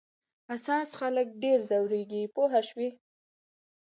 [0.49, 2.89] حساس خلک ډېر ځورېږي پوه شوې!.